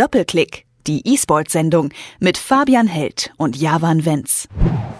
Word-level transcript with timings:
Doppelklick, 0.00 0.64
die 0.86 1.06
E-Sport-Sendung 1.06 1.90
mit 2.20 2.38
Fabian 2.38 2.86
Held 2.86 3.32
und 3.36 3.54
Javan 3.54 4.06
Wenz. 4.06 4.48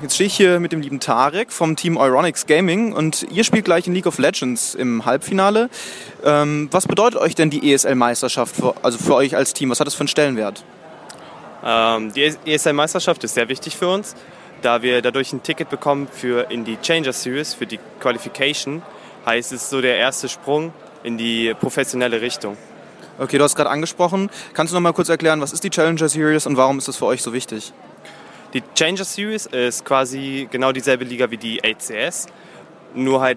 Jetzt 0.02 0.16
stehe 0.16 0.26
ich 0.26 0.36
hier 0.36 0.60
mit 0.60 0.72
dem 0.72 0.82
lieben 0.82 1.00
Tarek 1.00 1.50
vom 1.50 1.74
Team 1.74 1.96
Euronics 1.96 2.44
Gaming 2.44 2.92
und 2.92 3.26
ihr 3.32 3.44
spielt 3.44 3.64
gleich 3.64 3.86
in 3.86 3.94
League 3.94 4.04
of 4.04 4.18
Legends 4.18 4.74
im 4.74 5.06
Halbfinale. 5.06 5.70
Ähm, 6.22 6.68
was 6.70 6.86
bedeutet 6.86 7.18
euch 7.18 7.34
denn 7.34 7.48
die 7.48 7.72
ESL-Meisterschaft, 7.72 8.56
für, 8.56 8.74
also 8.84 8.98
für 8.98 9.14
euch 9.14 9.34
als 9.34 9.54
Team? 9.54 9.70
Was 9.70 9.80
hat 9.80 9.86
das 9.86 9.94
für 9.94 10.00
einen 10.00 10.08
Stellenwert? 10.08 10.66
Ähm, 11.64 12.12
die 12.12 12.34
ESL-Meisterschaft 12.44 13.24
ist 13.24 13.32
sehr 13.32 13.48
wichtig 13.48 13.78
für 13.78 13.88
uns, 13.88 14.14
da 14.60 14.82
wir 14.82 15.00
dadurch 15.00 15.32
ein 15.32 15.42
Ticket 15.42 15.70
bekommen 15.70 16.08
für 16.12 16.50
in 16.50 16.66
die 16.66 16.76
Changer 16.78 17.14
Series, 17.14 17.54
für 17.54 17.66
die 17.66 17.80
Qualification. 18.00 18.82
Heißt, 19.24 19.50
es 19.50 19.62
ist 19.62 19.70
so 19.70 19.80
der 19.80 19.96
erste 19.96 20.28
Sprung 20.28 20.74
in 21.02 21.16
die 21.16 21.54
professionelle 21.58 22.20
Richtung. 22.20 22.58
Okay, 23.20 23.36
du 23.36 23.44
hast 23.44 23.54
gerade 23.54 23.68
angesprochen. 23.68 24.30
Kannst 24.54 24.72
du 24.72 24.76
noch 24.76 24.80
mal 24.80 24.94
kurz 24.94 25.10
erklären, 25.10 25.42
was 25.42 25.52
ist 25.52 25.62
die 25.62 25.68
Challenger 25.68 26.08
Series 26.08 26.46
und 26.46 26.56
warum 26.56 26.78
ist 26.78 26.88
das 26.88 26.96
für 26.96 27.04
euch 27.04 27.20
so 27.20 27.34
wichtig? 27.34 27.74
Die 28.54 28.62
Challenger 28.74 29.04
Series 29.04 29.44
ist 29.44 29.84
quasi 29.84 30.48
genau 30.50 30.72
dieselbe 30.72 31.04
Liga 31.04 31.30
wie 31.30 31.36
die 31.36 31.60
ACS, 31.62 32.28
nur 32.94 33.20
halt 33.20 33.36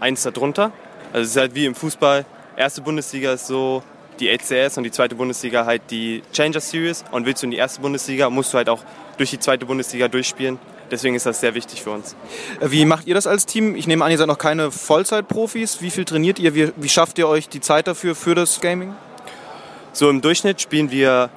eins 0.00 0.22
darunter. 0.22 0.72
Also 1.12 1.24
es 1.24 1.30
ist 1.32 1.36
halt 1.36 1.54
wie 1.54 1.66
im 1.66 1.74
Fußball. 1.74 2.24
Erste 2.56 2.80
Bundesliga 2.80 3.34
ist 3.34 3.46
so 3.46 3.82
die 4.20 4.30
ACS 4.30 4.78
und 4.78 4.84
die 4.84 4.90
zweite 4.90 5.14
Bundesliga 5.14 5.66
halt 5.66 5.82
die 5.90 6.22
Challenger 6.32 6.60
Series. 6.60 7.04
Und 7.10 7.26
willst 7.26 7.42
du 7.42 7.46
in 7.46 7.50
die 7.50 7.58
erste 7.58 7.82
Bundesliga, 7.82 8.30
musst 8.30 8.54
du 8.54 8.56
halt 8.56 8.70
auch 8.70 8.80
durch 9.18 9.28
die 9.28 9.38
zweite 9.38 9.66
Bundesliga 9.66 10.08
durchspielen. 10.08 10.58
Deswegen 10.90 11.14
ist 11.14 11.26
das 11.26 11.40
sehr 11.40 11.54
wichtig 11.54 11.82
für 11.82 11.90
uns. 11.90 12.16
Wie 12.60 12.84
macht 12.84 13.06
ihr 13.06 13.14
das 13.14 13.26
als 13.26 13.46
Team? 13.46 13.74
Ich 13.74 13.86
nehme 13.86 14.04
an, 14.04 14.10
ihr 14.10 14.18
seid 14.18 14.26
noch 14.26 14.38
keine 14.38 14.70
Vollzeitprofis. 14.70 15.82
Wie 15.82 15.90
viel 15.90 16.04
trainiert 16.04 16.38
ihr? 16.38 16.54
Wie, 16.54 16.72
wie 16.76 16.88
schafft 16.88 17.18
ihr 17.18 17.28
euch 17.28 17.48
die 17.48 17.60
Zeit 17.60 17.86
dafür, 17.86 18.14
für 18.14 18.34
das 18.34 18.60
Gaming? 18.60 18.94
So 19.92 20.08
im 20.08 20.20
Durchschnitt 20.20 20.60
spielen 20.60 20.90
wir 20.90 21.30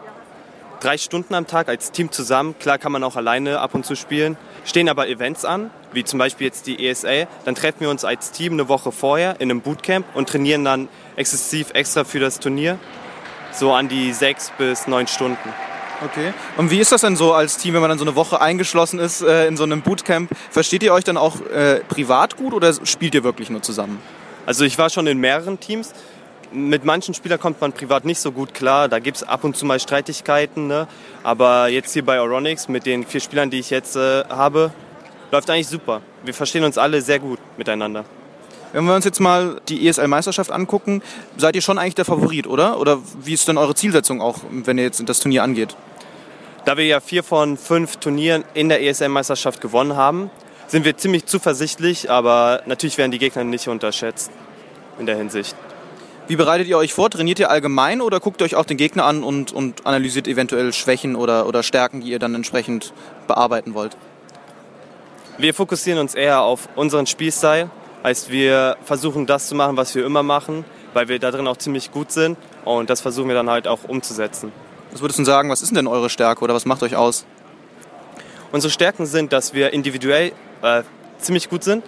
drei 0.82 0.98
Stunden 0.98 1.34
am 1.34 1.48
Tag 1.48 1.68
als 1.70 1.92
Team 1.92 2.12
zusammen. 2.12 2.56
Klar 2.60 2.78
kann 2.78 2.92
man 2.92 3.04
auch 3.04 3.16
alleine 3.16 3.60
ab 3.60 3.76
und 3.76 3.86
zu 3.86 3.96
spielen. 3.96 4.38
Stehen 4.66 4.90
aber 4.90 5.08
Events 5.08 5.46
an, 5.46 5.72
wie 5.92 6.04
zum 6.04 6.20
Beispiel 6.20 6.48
jetzt 6.48 6.68
die 6.68 6.88
ESA. 6.88 7.28
Dann 7.46 7.56
treffen 7.56 7.82
wir 7.82 7.90
uns 7.90 8.04
als 8.04 8.32
Team 8.32 8.54
eine 8.54 8.68
Woche 8.68 8.92
vorher 8.92 9.36
in 9.40 9.50
einem 9.50 9.62
Bootcamp 9.62 10.06
und 10.16 10.30
trainieren 10.30 10.66
dann 10.66 10.90
exzessiv 11.16 11.72
extra 11.74 12.04
für 12.04 12.20
das 12.20 12.40
Turnier. 12.40 12.80
So 13.52 13.74
an 13.74 13.90
die 13.90 14.14
sechs 14.14 14.52
bis 14.58 14.88
neun 14.88 15.08
Stunden. 15.08 15.50
Okay. 16.04 16.34
Und 16.58 16.72
wie 16.72 16.80
ist 16.80 16.92
das 16.92 17.02
denn 17.02 17.16
so 17.16 17.34
als 17.34 17.58
Team, 17.58 17.76
wenn 17.76 17.82
man 17.82 17.90
dann 17.90 18.00
so 18.00 18.06
eine 18.06 18.16
Woche 18.16 18.42
eingeschlossen 18.42 19.00
ist 19.00 19.22
äh, 19.22 19.48
in 19.48 19.56
so 19.56 19.64
einem 19.64 19.82
Bootcamp? 19.82 20.32
Versteht 20.50 20.82
ihr 20.82 20.94
euch 20.94 21.04
dann 21.04 21.18
auch 21.18 21.42
äh, 21.42 21.82
privat 21.88 22.38
gut 22.38 22.54
oder 22.54 22.74
spielt 22.86 23.14
ihr 23.14 23.24
wirklich 23.24 23.50
nur 23.50 23.62
zusammen? 23.62 24.00
Also 24.46 24.66
ich 24.66 24.78
war 24.78 24.90
schon 24.90 25.06
in 25.06 25.20
mehreren 25.20 25.60
Teams. 25.60 25.94
Mit 26.52 26.84
manchen 26.84 27.14
Spielern 27.14 27.40
kommt 27.40 27.62
man 27.62 27.72
privat 27.72 28.04
nicht 28.04 28.20
so 28.20 28.32
gut 28.32 28.54
klar. 28.54 28.90
Da 28.90 29.00
gibt 29.00 29.18
es 29.18 29.24
ab 29.24 29.44
und 29.44 29.56
zu 29.56 29.66
mal 29.66 29.80
Streitigkeiten. 29.80 30.68
Ne? 30.68 30.88
Aber 31.24 31.68
jetzt 31.68 31.94
hier 31.94 32.04
bei 32.04 32.20
Oronix 32.20 32.68
mit 32.68 32.86
den 32.86 33.06
vier 33.06 33.22
Spielern, 33.22 33.52
die 33.52 33.60
ich 33.60 33.70
jetzt 33.70 33.96
äh, 33.96 34.24
habe, 34.26 34.72
läuft 35.32 35.50
eigentlich 35.50 35.68
super. 35.68 36.02
Wir 36.26 36.34
verstehen 36.34 36.64
uns 36.64 36.78
alle 36.78 37.02
sehr 37.02 37.20
gut 37.20 37.40
miteinander. 37.58 38.06
Wenn 38.74 38.86
wir 38.86 38.96
uns 38.96 39.06
jetzt 39.06 39.20
mal 39.20 39.62
die 39.68 39.88
ESL-Meisterschaft 39.88 40.50
angucken, 40.50 41.02
seid 41.38 41.56
ihr 41.56 41.62
schon 41.62 41.78
eigentlich 41.78 41.96
der 41.96 42.06
Favorit, 42.06 42.48
oder? 42.48 42.80
Oder 42.80 43.00
wie 43.22 43.34
ist 43.34 43.48
denn 43.48 43.58
eure 43.58 43.76
Zielsetzung 43.76 44.22
auch, 44.22 44.40
wenn 44.50 44.78
ihr 44.78 44.86
jetzt 44.86 45.08
das 45.08 45.20
Turnier 45.20 45.44
angeht? 45.44 45.76
Da 46.64 46.78
wir 46.78 46.86
ja 46.86 47.00
vier 47.00 47.24
von 47.24 47.58
fünf 47.58 47.98
Turnieren 47.98 48.44
in 48.54 48.70
der 48.70 48.84
ESL-Meisterschaft 48.84 49.62
gewonnen 49.62 49.96
haben, 49.96 50.30
sind 50.68 50.86
wir 50.86 50.96
ziemlich 50.96 51.26
zuversichtlich, 51.26 52.12
aber 52.12 52.62
natürlich 52.68 53.00
werden 53.00 53.12
die 53.12 53.18
Gegner 53.18 53.44
nicht 53.44 53.68
unterschätzt 53.68 54.32
in 55.00 55.08
der 55.08 55.18
Hinsicht. 55.18 55.56
Wie 56.28 56.36
bereitet 56.36 56.68
ihr 56.68 56.78
euch 56.78 56.94
vor? 56.94 57.10
Trainiert 57.10 57.40
ihr 57.40 57.50
allgemein 57.50 58.00
oder 58.00 58.20
guckt 58.20 58.42
ihr 58.42 58.46
euch 58.46 58.56
auch 58.56 58.66
den 58.66 58.78
Gegner 58.78 59.06
an 59.06 59.24
und, 59.24 59.52
und 59.52 59.88
analysiert 59.88 60.28
eventuell 60.28 60.72
Schwächen 60.72 61.16
oder, 61.16 61.48
oder 61.48 61.64
Stärken, 61.64 62.02
die 62.02 62.12
ihr 62.12 62.20
dann 62.20 62.36
entsprechend 62.36 62.94
bearbeiten 63.28 63.74
wollt? 63.74 63.98
Wir 65.40 65.56
fokussieren 65.56 66.00
uns 66.00 66.14
eher 66.14 66.42
auf 66.42 66.70
unseren 66.76 67.08
Spielstil. 67.08 67.72
Heißt, 68.04 68.30
wir 68.30 68.78
versuchen 68.86 69.26
das 69.26 69.48
zu 69.48 69.56
machen, 69.56 69.78
was 69.78 69.96
wir 69.96 70.06
immer 70.06 70.22
machen, 70.24 70.64
weil 70.94 71.08
wir 71.08 71.18
da 71.18 71.32
drin 71.32 71.48
auch 71.48 71.58
ziemlich 71.58 71.92
gut 71.92 72.12
sind. 72.12 72.38
Und 72.66 72.92
das 72.92 73.02
versuchen 73.02 73.28
wir 73.28 73.36
dann 73.36 73.50
halt 73.50 73.68
auch 73.68 73.80
umzusetzen. 73.88 74.52
Was 74.92 75.02
würdest 75.02 75.20
du 75.20 75.24
sagen, 75.24 75.50
was 75.50 75.62
ist 75.62 75.76
denn 75.76 75.88
eure 75.88 76.10
Stärke 76.10 76.44
oder 76.44 76.54
was 76.54 76.66
macht 76.66 76.84
euch 76.84 76.96
aus? 76.96 77.26
Unsere 78.52 78.72
Stärken 78.72 79.06
sind, 79.06 79.32
dass 79.32 79.54
wir 79.54 79.72
individuell 79.72 80.34
äh, 80.62 80.84
ziemlich 81.18 81.50
gut 81.50 81.64
sind. 81.64 81.84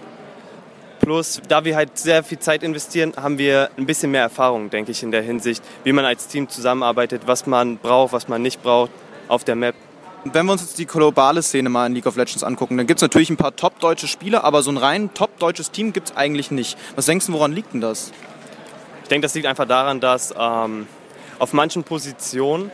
Plus, 1.00 1.42
da 1.48 1.66
wir 1.66 1.76
halt 1.76 1.98
sehr 1.98 2.24
viel 2.24 2.38
Zeit 2.38 2.62
investieren, 2.62 3.12
haben 3.16 3.36
wir 3.36 3.68
ein 3.76 3.84
bisschen 3.84 4.10
mehr 4.10 4.22
Erfahrung, 4.22 4.70
denke 4.70 4.90
ich, 4.90 5.02
in 5.02 5.10
der 5.10 5.20
Hinsicht, 5.20 5.62
wie 5.82 5.92
man 5.92 6.06
als 6.06 6.28
Team 6.28 6.48
zusammenarbeitet, 6.48 7.22
was 7.26 7.44
man 7.46 7.76
braucht, 7.76 8.14
was 8.14 8.28
man 8.28 8.40
nicht 8.40 8.62
braucht 8.62 8.90
auf 9.28 9.44
der 9.44 9.54
Map. 9.54 9.74
Wenn 10.24 10.46
wir 10.46 10.52
uns 10.52 10.62
jetzt 10.62 10.78
die 10.78 10.86
globale 10.86 11.42
Szene 11.42 11.68
mal 11.68 11.86
in 11.86 11.94
League 11.94 12.06
of 12.06 12.16
Legends 12.16 12.42
angucken, 12.42 12.78
dann 12.78 12.86
gibt 12.86 12.98
es 12.98 13.02
natürlich 13.02 13.28
ein 13.28 13.36
paar 13.36 13.54
top-deutsche 13.54 14.08
Spieler, 14.08 14.44
aber 14.44 14.62
so 14.62 14.70
ein 14.70 14.78
rein 14.78 15.12
top-deutsches 15.12 15.70
Team 15.70 15.92
gibt 15.92 16.10
es 16.10 16.16
eigentlich 16.16 16.50
nicht. 16.50 16.78
Was 16.96 17.04
denkst 17.04 17.26
du, 17.26 17.34
woran 17.34 17.52
liegt 17.52 17.74
denn 17.74 17.82
das? 17.82 18.10
Ich 19.02 19.08
denke, 19.08 19.26
das 19.26 19.34
liegt 19.34 19.46
einfach 19.46 19.66
daran, 19.66 20.00
dass 20.00 20.32
ähm, 20.38 20.86
auf 21.38 21.52
manchen 21.52 21.84
Positionen 21.84 22.70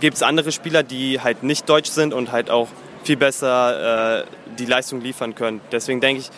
gibt 0.00 0.16
es 0.16 0.22
andere 0.22 0.52
Spieler, 0.52 0.82
die 0.82 1.20
halt 1.20 1.42
nicht 1.42 1.68
deutsch 1.68 1.90
sind 1.90 2.14
und 2.14 2.32
halt 2.32 2.50
auch 2.50 2.68
viel 3.04 3.16
besser 3.16 4.20
äh, 4.20 4.24
die 4.58 4.66
Leistung 4.66 5.00
liefern 5.00 5.34
können. 5.34 5.60
Deswegen 5.72 6.00
denke 6.00 6.22
ich, 6.22 6.30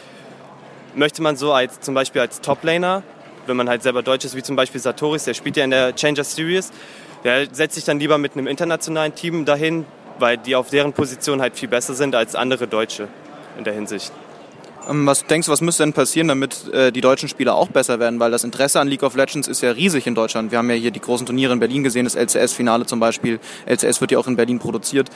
möchte 0.94 1.22
man 1.22 1.36
so 1.36 1.52
als 1.52 1.80
zum 1.80 1.94
Beispiel 1.94 2.20
als 2.20 2.40
Toplaner, 2.40 3.02
wenn 3.46 3.56
man 3.56 3.68
halt 3.68 3.82
selber 3.82 4.02
deutsch 4.02 4.24
ist, 4.24 4.36
wie 4.36 4.42
zum 4.42 4.56
Beispiel 4.56 4.80
Satoris, 4.80 5.24
der 5.24 5.34
spielt 5.34 5.56
ja 5.56 5.64
in 5.64 5.70
der 5.70 5.94
Changer 5.94 6.24
Series, 6.24 6.72
der 7.24 7.46
setzt 7.52 7.74
sich 7.74 7.84
dann 7.84 7.98
lieber 7.98 8.18
mit 8.18 8.32
einem 8.32 8.46
internationalen 8.46 9.14
Team 9.14 9.44
dahin, 9.44 9.84
weil 10.18 10.36
die 10.38 10.56
auf 10.56 10.70
deren 10.70 10.92
Position 10.92 11.40
halt 11.40 11.56
viel 11.56 11.68
besser 11.68 11.94
sind 11.94 12.14
als 12.14 12.34
andere 12.34 12.66
Deutsche 12.66 13.08
in 13.58 13.64
der 13.64 13.74
Hinsicht. 13.74 14.12
Ähm, 14.88 15.06
was 15.06 15.24
denkst 15.24 15.46
du, 15.46 15.52
was 15.52 15.60
müsste 15.60 15.82
denn 15.82 15.92
passieren, 15.92 16.28
damit 16.28 16.68
äh, 16.72 16.92
die 16.92 17.00
deutschen 17.00 17.28
Spieler 17.28 17.54
auch 17.54 17.68
besser 17.68 17.98
werden? 17.98 18.20
Weil 18.20 18.30
das 18.30 18.44
Interesse 18.44 18.80
an 18.80 18.88
League 18.88 19.02
of 19.02 19.14
Legends 19.16 19.48
ist 19.48 19.62
ja 19.62 19.72
riesig 19.72 20.06
in 20.06 20.14
Deutschland. 20.14 20.50
Wir 20.50 20.58
haben 20.58 20.70
ja 20.70 20.76
hier 20.76 20.90
die 20.90 21.00
großen 21.00 21.26
Turniere 21.26 21.52
in 21.52 21.60
Berlin 21.60 21.82
gesehen, 21.82 22.04
das 22.04 22.14
LCS-Finale 22.14 22.86
zum 22.86 23.00
Beispiel. 23.00 23.40
LCS 23.66 24.00
wird 24.00 24.12
ja 24.12 24.18
auch 24.18 24.26
in 24.26 24.36
Berlin 24.36 24.58
produziert. 24.58 25.10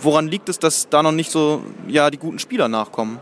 Woran 0.00 0.28
liegt 0.28 0.48
es, 0.48 0.58
dass 0.58 0.88
da 0.88 1.02
noch 1.02 1.12
nicht 1.12 1.30
so 1.30 1.62
ja, 1.88 2.10
die 2.10 2.18
guten 2.18 2.38
Spieler 2.38 2.68
nachkommen? 2.68 3.18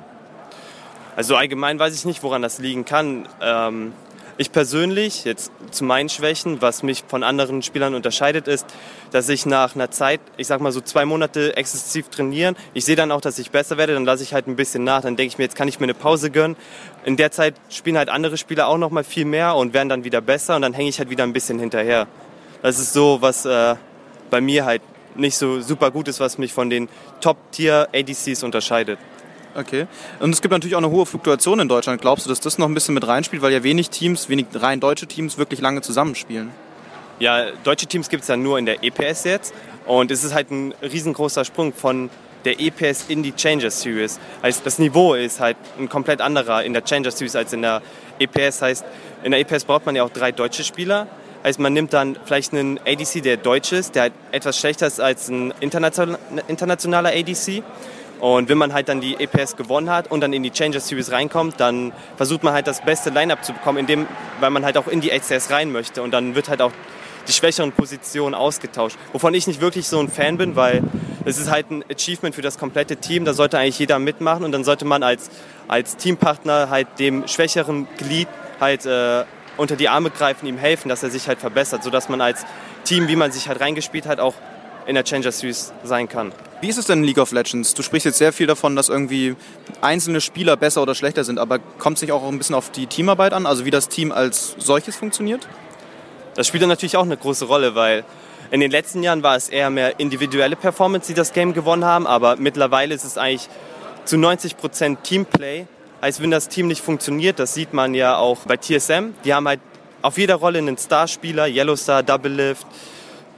Also 1.16 1.34
allgemein 1.34 1.78
weiß 1.78 1.94
ich 1.94 2.04
nicht, 2.04 2.22
woran 2.22 2.42
das 2.42 2.58
liegen 2.58 2.84
kann. 2.84 3.26
Ähm, 3.40 3.92
ich 4.38 4.52
persönlich, 4.52 5.24
jetzt 5.24 5.50
zu 5.72 5.84
meinen 5.84 6.08
Schwächen, 6.08 6.62
was 6.62 6.84
mich 6.84 7.02
von 7.06 7.24
anderen 7.24 7.60
Spielern 7.60 7.96
unterscheidet, 7.96 8.46
ist, 8.46 8.66
dass 9.10 9.28
ich 9.28 9.46
nach 9.46 9.74
einer 9.74 9.90
Zeit, 9.90 10.20
ich 10.36 10.46
sag 10.46 10.60
mal 10.60 10.70
so 10.70 10.80
zwei 10.80 11.04
Monate 11.04 11.56
exzessiv 11.56 12.08
trainieren, 12.08 12.56
ich 12.72 12.84
sehe 12.84 12.94
dann 12.94 13.10
auch, 13.10 13.20
dass 13.20 13.40
ich 13.40 13.50
besser 13.50 13.76
werde, 13.76 13.94
dann 13.94 14.04
lasse 14.04 14.22
ich 14.22 14.32
halt 14.32 14.46
ein 14.46 14.54
bisschen 14.54 14.84
nach, 14.84 15.02
dann 15.02 15.16
denke 15.16 15.32
ich 15.32 15.38
mir, 15.38 15.44
jetzt 15.44 15.56
kann 15.56 15.66
ich 15.66 15.80
mir 15.80 15.86
eine 15.86 15.94
Pause 15.94 16.30
gönnen. 16.30 16.56
In 17.04 17.16
der 17.16 17.32
Zeit 17.32 17.56
spielen 17.68 17.98
halt 17.98 18.08
andere 18.08 18.36
Spieler 18.36 18.68
auch 18.68 18.78
noch 18.78 18.90
mal 18.90 19.02
viel 19.02 19.24
mehr 19.24 19.56
und 19.56 19.74
werden 19.74 19.88
dann 19.88 20.04
wieder 20.04 20.20
besser 20.20 20.54
und 20.54 20.62
dann 20.62 20.72
hänge 20.72 20.88
ich 20.88 21.00
halt 21.00 21.10
wieder 21.10 21.24
ein 21.24 21.32
bisschen 21.32 21.58
hinterher. 21.58 22.06
Das 22.62 22.78
ist 22.78 22.92
so, 22.92 23.18
was 23.20 23.44
äh, 23.44 23.74
bei 24.30 24.40
mir 24.40 24.64
halt 24.64 24.82
nicht 25.16 25.36
so 25.36 25.60
super 25.60 25.90
gut 25.90 26.06
ist, 26.06 26.20
was 26.20 26.38
mich 26.38 26.52
von 26.52 26.70
den 26.70 26.88
Top-Tier-ADCs 27.20 28.44
unterscheidet. 28.44 29.00
Okay. 29.54 29.86
Und 30.20 30.30
es 30.30 30.40
gibt 30.40 30.52
natürlich 30.52 30.74
auch 30.74 30.80
eine 30.80 30.90
hohe 30.90 31.06
Fluktuation 31.06 31.60
in 31.60 31.68
Deutschland. 31.68 32.00
Glaubst 32.00 32.26
du, 32.26 32.28
dass 32.28 32.40
das 32.40 32.58
noch 32.58 32.68
ein 32.68 32.74
bisschen 32.74 32.94
mit 32.94 33.06
reinspielt, 33.06 33.42
weil 33.42 33.52
ja 33.52 33.62
wenig 33.62 33.90
Teams, 33.90 34.28
wenig 34.28 34.46
rein 34.54 34.80
deutsche 34.80 35.06
Teams 35.06 35.38
wirklich 35.38 35.60
lange 35.60 35.80
zusammenspielen? 35.80 36.50
Ja, 37.18 37.50
deutsche 37.64 37.86
Teams 37.86 38.08
gibt 38.08 38.22
es 38.22 38.28
ja 38.28 38.36
nur 38.36 38.58
in 38.58 38.66
der 38.66 38.84
EPS 38.84 39.24
jetzt. 39.24 39.54
Und 39.86 40.10
es 40.10 40.22
ist 40.22 40.34
halt 40.34 40.50
ein 40.50 40.74
riesengroßer 40.82 41.44
Sprung 41.44 41.72
von 41.72 42.10
der 42.44 42.60
EPS 42.60 43.06
in 43.08 43.22
die 43.22 43.34
Changer 43.34 43.70
Series. 43.70 44.20
Also 44.42 44.60
das 44.62 44.78
Niveau 44.78 45.14
ist 45.14 45.40
halt 45.40 45.56
ein 45.78 45.88
komplett 45.88 46.20
anderer 46.20 46.62
in 46.62 46.72
der 46.72 46.84
Changer 46.84 47.10
Series 47.10 47.34
als 47.34 47.52
in 47.52 47.62
der 47.62 47.82
EPS. 48.18 48.62
Heißt, 48.62 48.84
in 49.24 49.32
der 49.32 49.40
EPS 49.40 49.64
braucht 49.64 49.86
man 49.86 49.96
ja 49.96 50.04
auch 50.04 50.10
drei 50.10 50.30
deutsche 50.30 50.62
Spieler. 50.62 51.08
Heißt, 51.44 51.58
man 51.58 51.72
nimmt 51.72 51.92
dann 51.92 52.16
vielleicht 52.24 52.52
einen 52.52 52.78
ADC, 52.78 53.22
der 53.22 53.36
deutsch 53.36 53.72
ist, 53.72 53.94
der 53.94 54.02
halt 54.02 54.12
etwas 54.32 54.58
schlechter 54.58 54.86
ist 54.86 55.00
als 55.00 55.28
ein 55.28 55.52
internationaler 55.60 57.10
ADC. 57.10 57.62
Und 58.20 58.48
wenn 58.48 58.58
man 58.58 58.72
halt 58.72 58.88
dann 58.88 59.00
die 59.00 59.14
EPS 59.14 59.56
gewonnen 59.56 59.90
hat 59.90 60.10
und 60.10 60.20
dann 60.20 60.32
in 60.32 60.42
die 60.42 60.50
Changer 60.50 60.80
Series 60.80 61.12
reinkommt, 61.12 61.60
dann 61.60 61.92
versucht 62.16 62.42
man 62.42 62.52
halt 62.52 62.66
das 62.66 62.80
beste 62.80 63.10
Lineup 63.10 63.44
zu 63.44 63.52
bekommen, 63.52 63.78
indem, 63.78 64.06
weil 64.40 64.50
man 64.50 64.64
halt 64.64 64.76
auch 64.76 64.88
in 64.88 65.00
die 65.00 65.12
ACS 65.12 65.50
rein 65.50 65.70
möchte. 65.70 66.02
Und 66.02 66.10
dann 66.10 66.34
wird 66.34 66.48
halt 66.48 66.62
auch 66.62 66.72
die 67.28 67.32
schwächeren 67.32 67.72
Positionen 67.72 68.34
ausgetauscht. 68.34 68.96
Wovon 69.12 69.34
ich 69.34 69.46
nicht 69.46 69.60
wirklich 69.60 69.86
so 69.86 70.00
ein 70.00 70.08
Fan 70.08 70.38
bin, 70.38 70.56
weil 70.56 70.82
es 71.24 71.38
ist 71.38 71.50
halt 71.50 71.70
ein 71.70 71.84
Achievement 71.90 72.34
für 72.34 72.42
das 72.42 72.58
komplette 72.58 72.96
Team. 72.96 73.24
Da 73.24 73.34
sollte 73.34 73.58
eigentlich 73.58 73.78
jeder 73.78 73.98
mitmachen 73.98 74.44
und 74.44 74.52
dann 74.52 74.64
sollte 74.64 74.84
man 74.84 75.02
als, 75.02 75.30
als 75.68 75.96
Teampartner 75.96 76.70
halt 76.70 76.88
dem 76.98 77.28
schwächeren 77.28 77.86
Glied 77.98 78.28
halt 78.60 78.86
äh, 78.86 79.24
unter 79.58 79.76
die 79.76 79.88
Arme 79.88 80.10
greifen, 80.10 80.46
ihm 80.46 80.56
helfen, 80.56 80.88
dass 80.88 81.02
er 81.02 81.10
sich 81.10 81.28
halt 81.28 81.38
verbessert, 81.38 81.82
sodass 81.82 82.08
man 82.08 82.20
als 82.20 82.46
Team, 82.84 83.08
wie 83.08 83.16
man 83.16 83.30
sich 83.30 83.48
halt 83.48 83.60
reingespielt 83.60 84.06
hat, 84.06 84.20
auch 84.20 84.34
in 84.88 84.94
der 84.94 85.04
Changer 85.04 85.30
Series 85.30 85.72
sein 85.84 86.08
kann. 86.08 86.32
Wie 86.62 86.68
ist 86.68 86.78
es 86.78 86.86
denn 86.86 87.00
in 87.00 87.04
League 87.04 87.18
of 87.18 87.30
Legends? 87.30 87.74
Du 87.74 87.82
sprichst 87.82 88.06
jetzt 88.06 88.18
sehr 88.18 88.32
viel 88.32 88.46
davon, 88.46 88.74
dass 88.74 88.88
irgendwie 88.88 89.36
einzelne 89.82 90.20
Spieler 90.20 90.56
besser 90.56 90.82
oder 90.82 90.94
schlechter 90.94 91.24
sind, 91.24 91.38
aber 91.38 91.58
kommt 91.58 91.98
es 91.98 92.02
nicht 92.02 92.10
auch 92.10 92.26
ein 92.26 92.38
bisschen 92.38 92.56
auf 92.56 92.70
die 92.70 92.86
Teamarbeit 92.86 93.34
an, 93.34 93.46
also 93.46 93.66
wie 93.66 93.70
das 93.70 93.88
Team 93.88 94.10
als 94.10 94.56
solches 94.58 94.96
funktioniert? 94.96 95.46
Das 96.34 96.46
spielt 96.46 96.62
dann 96.62 96.70
natürlich 96.70 96.96
auch 96.96 97.04
eine 97.04 97.18
große 97.18 97.44
Rolle, 97.44 97.74
weil 97.74 98.02
in 98.50 98.60
den 98.60 98.70
letzten 98.70 99.02
Jahren 99.02 99.22
war 99.22 99.36
es 99.36 99.50
eher 99.50 99.68
mehr 99.68 100.00
individuelle 100.00 100.56
Performance, 100.56 101.06
die 101.06 101.14
das 101.14 101.34
Game 101.34 101.52
gewonnen 101.52 101.84
haben, 101.84 102.06
aber 102.06 102.36
mittlerweile 102.36 102.94
ist 102.94 103.04
es 103.04 103.18
eigentlich 103.18 103.48
zu 104.06 104.16
90% 104.16 105.02
Teamplay. 105.02 105.66
Als 106.00 106.22
wenn 106.22 106.30
das 106.30 106.48
Team 106.48 106.66
nicht 106.66 106.80
funktioniert, 106.80 107.38
das 107.38 107.52
sieht 107.52 107.74
man 107.74 107.92
ja 107.92 108.16
auch 108.16 108.38
bei 108.46 108.56
TSM. 108.56 109.12
Die 109.24 109.34
haben 109.34 109.46
halt 109.46 109.60
auf 110.00 110.16
jeder 110.16 110.36
Rolle 110.36 110.58
einen 110.58 110.78
Starspieler, 110.78 111.46
Yellowstar, 111.46 112.02
Double 112.02 112.32
Lift, 112.32 112.66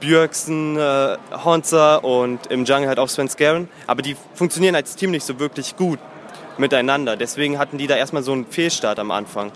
Björksen, 0.01 0.77
äh, 0.77 1.17
Honza 1.45 1.95
und 1.97 2.47
im 2.47 2.65
Jungle 2.65 2.89
halt 2.89 2.99
auch 2.99 3.07
Sven 3.07 3.29
Skaren. 3.29 3.69
Aber 3.87 4.01
die 4.01 4.17
funktionieren 4.33 4.75
als 4.75 4.97
Team 4.97 5.11
nicht 5.11 5.25
so 5.25 5.39
wirklich 5.39 5.77
gut 5.77 5.99
miteinander. 6.57 7.15
Deswegen 7.15 7.57
hatten 7.57 7.77
die 7.77 7.87
da 7.87 7.95
erstmal 7.95 8.23
so 8.23 8.33
einen 8.33 8.45
Fehlstart 8.45 8.99
am 8.99 9.11
Anfang. 9.11 9.51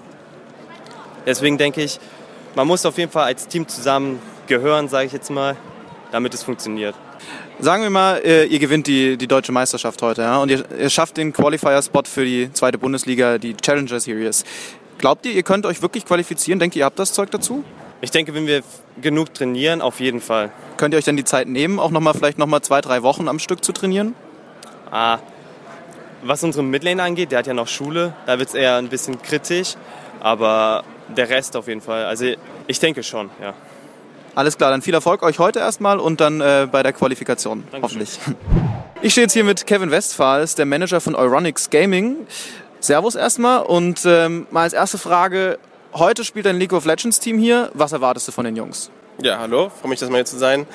Deswegen 1.26 1.58
denke 1.58 1.82
ich, 1.82 2.00
man 2.56 2.68
muss 2.68 2.86
auf 2.86 2.98
jeden 2.98 3.12
Fall 3.12 3.26
als 3.26 3.48
Team 3.48 3.68
zusammen 3.68 4.22
gehören, 4.48 4.88
sage 4.88 5.08
ich 5.08 5.12
jetzt 5.12 5.30
mal, 5.30 5.58
damit 6.12 6.34
es 6.34 6.44
funktioniert. 6.44 6.96
Sagen 7.60 7.84
wir 7.84 7.90
mal, 7.90 8.22
äh, 8.24 8.46
ihr 8.46 8.60
gewinnt 8.60 8.86
die, 8.88 9.18
die 9.18 9.28
deutsche 9.28 9.52
Meisterschaft 9.52 10.02
heute 10.02 10.22
ja, 10.22 10.38
und 10.38 10.52
ihr, 10.52 10.64
ihr 10.78 10.90
schafft 10.90 11.18
den 11.18 11.34
Qualifier-Spot 11.34 12.04
für 12.06 12.26
die 12.26 12.52
zweite 12.54 12.78
Bundesliga, 12.78 13.38
die 13.38 13.56
Challenger 13.56 14.00
Series. 14.00 14.44
Glaubt 14.98 15.26
ihr, 15.26 15.32
ihr 15.32 15.44
könnt 15.44 15.66
euch 15.66 15.82
wirklich 15.82 16.06
qualifizieren? 16.06 16.60
Denkt 16.60 16.76
ihr, 16.76 16.82
ihr 16.82 16.86
habt 16.86 17.00
das 17.00 17.14
Zeug 17.14 17.32
dazu? 17.32 17.64
Ich 18.06 18.12
denke, 18.12 18.36
wenn 18.36 18.46
wir 18.46 18.62
genug 19.02 19.34
trainieren, 19.34 19.82
auf 19.82 20.00
jeden 20.00 20.22
Fall. 20.22 20.52
Könnt 20.78 20.94
ihr 20.94 21.00
euch 21.00 21.06
dann 21.06 21.18
die 21.18 21.24
Zeit 21.24 21.48
nehmen, 21.48 21.80
auch 21.80 21.90
noch 21.90 22.02
mal, 22.02 22.14
vielleicht 22.14 22.38
nochmal 22.38 22.62
zwei, 22.62 22.80
drei 22.80 23.02
Wochen 23.02 23.28
am 23.28 23.40
Stück 23.40 23.66
zu 23.66 23.72
trainieren? 23.72 24.14
Ah, 24.92 25.18
was 26.22 26.44
unseren 26.44 26.70
Midlane 26.70 27.02
angeht, 27.02 27.32
der 27.32 27.40
hat 27.40 27.48
ja 27.48 27.56
noch 27.56 27.68
Schule, 27.68 28.14
da 28.28 28.38
wird 28.38 28.50
es 28.50 28.54
eher 28.54 28.76
ein 28.76 28.90
bisschen 28.90 29.20
kritisch, 29.24 29.74
aber 30.20 30.84
der 31.18 31.30
Rest 31.32 31.56
auf 31.56 31.68
jeden 31.68 31.82
Fall. 31.82 32.06
Also 32.06 32.26
ich 32.68 32.80
denke 32.80 33.02
schon, 33.02 33.32
ja. 33.42 33.56
Alles 34.36 34.56
klar, 34.56 34.70
dann 34.70 34.84
viel 34.84 34.94
Erfolg 34.94 35.24
euch 35.24 35.40
heute 35.40 35.58
erstmal 35.58 36.00
und 36.00 36.22
dann 36.22 36.42
äh, 36.42 36.68
bei 36.72 36.84
der 36.84 36.94
Qualifikation, 36.94 37.64
Dankeschön. 37.72 38.02
hoffentlich. 38.02 38.20
Ich 39.02 39.14
stehe 39.14 39.26
jetzt 39.26 39.34
hier 39.34 39.44
mit 39.44 39.66
Kevin 39.66 39.90
Westphal, 39.90 40.44
ist 40.44 40.58
der 40.60 40.66
Manager 40.66 41.02
von 41.02 41.16
Euronics 41.16 41.70
Gaming. 41.72 42.28
Servus 42.80 43.16
erstmal 43.16 43.64
und 43.64 44.04
ähm, 44.06 44.48
mal 44.52 44.62
als 44.62 44.74
erste 44.74 44.98
Frage, 44.98 45.60
heute 45.96 46.24
spielt 46.24 46.46
ein 46.48 46.58
League 46.58 46.74
of 46.74 46.86
Legends 46.86 47.20
Team 47.20 47.38
hier. 47.38 47.72
Was 47.74 47.92
erwartest 47.94 48.28
du 48.28 48.32
von 48.32 48.46
den 48.46 48.56
Jungs? 48.56 48.92
Ja, 49.22 49.40
hallo, 49.40 49.70
freue 49.70 49.90
mich, 49.90 50.00
dass 50.00 50.10
mal 50.10 50.18
hier 50.18 50.26
zu 50.26 50.38
sein. 50.38 50.68